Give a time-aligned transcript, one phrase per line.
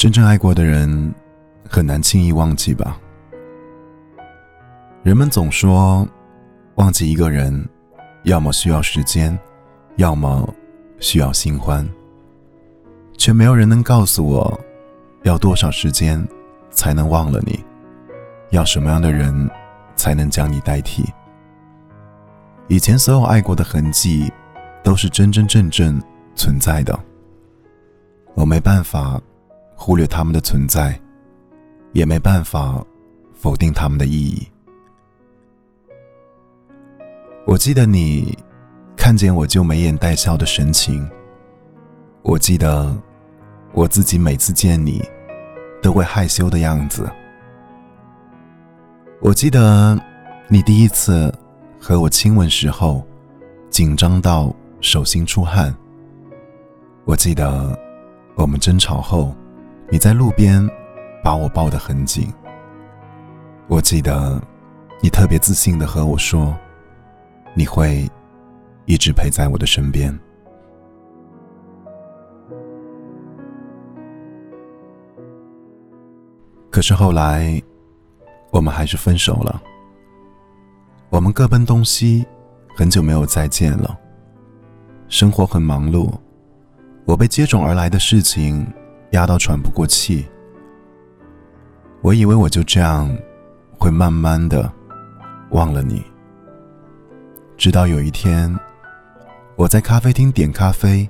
[0.00, 1.14] 真正爱过的人，
[1.68, 2.98] 很难轻易忘记吧？
[5.02, 6.08] 人们总说，
[6.76, 7.68] 忘记一个人，
[8.22, 9.38] 要么需要时间，
[9.96, 10.48] 要么
[11.00, 11.86] 需要新欢，
[13.18, 14.58] 却没有人能告诉我，
[15.24, 16.26] 要多少时间
[16.70, 17.62] 才能忘了你，
[18.52, 19.50] 要什么样的人
[19.96, 21.04] 才能将你代替？
[22.68, 24.32] 以前所有爱过的痕迹，
[24.82, 26.02] 都是真真正正
[26.34, 26.98] 存在的，
[28.32, 29.20] 我没办法。
[29.82, 31.00] 忽略他们的存在，
[31.94, 32.84] 也没办法
[33.32, 34.46] 否定他们的意义。
[37.46, 38.38] 我记得你
[38.94, 41.08] 看见我就眉眼带笑的神情，
[42.20, 42.94] 我记得
[43.72, 45.02] 我自己每次见你
[45.80, 47.10] 都会害羞的样子，
[49.22, 49.98] 我记得
[50.46, 51.34] 你第一次
[51.80, 53.02] 和我亲吻时候
[53.70, 55.74] 紧张到手心出汗，
[57.06, 57.76] 我记得
[58.34, 59.34] 我们争吵后。
[59.92, 60.64] 你在路边
[61.22, 62.32] 把我抱得很紧。
[63.66, 64.40] 我记得
[65.02, 66.56] 你特别自信的和我说，
[67.54, 68.08] 你会
[68.86, 70.16] 一直陪在我的身边。
[76.70, 77.60] 可是后来，
[78.52, 79.60] 我们还是分手了。
[81.08, 82.24] 我们各奔东西，
[82.76, 83.98] 很久没有再见了。
[85.08, 86.12] 生活很忙碌，
[87.04, 88.64] 我被接踵而来的事情。
[89.12, 90.26] 压到喘不过气，
[92.00, 93.10] 我以为我就这样
[93.78, 94.70] 会慢慢的
[95.50, 96.02] 忘了你。
[97.56, 98.56] 直到有一天，
[99.56, 101.08] 我在咖啡厅点咖啡，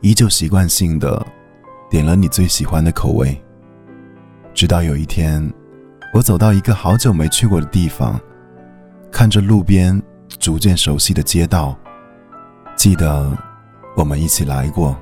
[0.00, 1.24] 依旧习惯性的
[1.90, 3.40] 点了你最喜欢的口味。
[4.52, 5.48] 直到有一天，
[6.12, 8.18] 我走到一个好久没去过的地方，
[9.12, 10.02] 看着路边
[10.38, 11.78] 逐渐熟悉的街道，
[12.74, 13.30] 记得
[13.94, 14.96] 我们一起来过。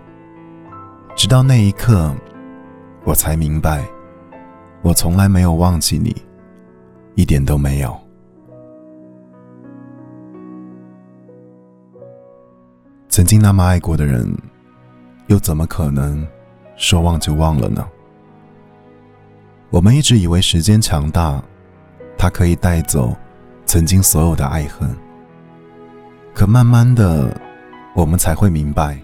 [1.19, 2.15] 直到那一刻，
[3.03, 3.85] 我才明白，
[4.83, 6.15] 我从来没有忘记你，
[7.17, 7.93] 一点都没有。
[13.09, 14.33] 曾经那么爱过的人，
[15.27, 16.25] 又怎么可能
[16.77, 17.85] 说忘就忘了呢？
[19.71, 21.43] 我们一直以为时间强大，
[22.17, 23.13] 它可以带走
[23.67, 24.89] 曾经所有的爱恨。
[26.33, 27.37] 可慢慢的，
[27.93, 28.97] 我们才会明白。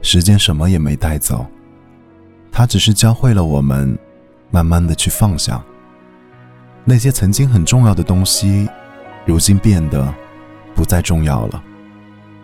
[0.00, 1.46] 时间什么也没带走，
[2.50, 3.98] 它只是教会了我们，
[4.50, 5.62] 慢慢的去放下
[6.84, 8.68] 那些曾经很重要的东西，
[9.26, 10.14] 如今变得
[10.74, 11.62] 不再重要了。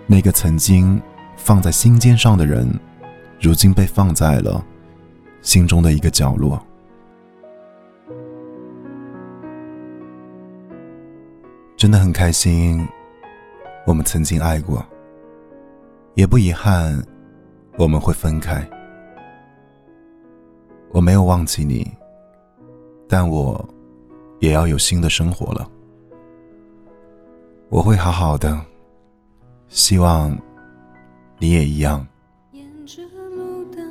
[0.07, 1.01] 那个曾经
[1.37, 2.69] 放在心尖上的人，
[3.41, 4.63] 如今被放在了
[5.41, 6.63] 心中的一个角落。
[11.77, 12.87] 真的很开心，
[13.87, 14.85] 我们曾经爱过，
[16.15, 17.03] 也不遗憾。
[17.77, 18.65] 我们会分开，
[20.91, 21.91] 我没有忘记你，
[23.09, 23.69] 但我
[24.39, 25.69] 也要有新的生活了。
[27.71, 28.61] 我会好好的，
[29.69, 30.37] 希望
[31.39, 32.07] 你也一样。
[32.53, 33.85] 沿着路灯，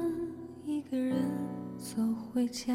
[0.63, 1.17] 一个人
[1.77, 2.01] 走
[2.33, 2.73] 回家。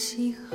[0.00, 0.49] 笑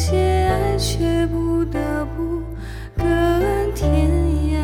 [0.00, 0.16] 些
[0.46, 2.40] 爱却不得不
[2.96, 4.08] 各安天
[4.54, 4.56] 涯。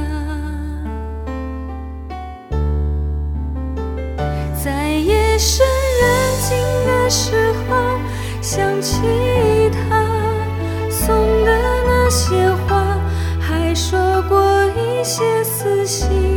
[4.64, 5.66] 在夜深
[6.00, 6.56] 人静
[6.86, 7.98] 的时候，
[8.40, 9.00] 想起
[9.72, 10.06] 他
[10.88, 11.50] 送的
[11.84, 12.96] 那些花，
[13.40, 16.33] 还说过一些私信。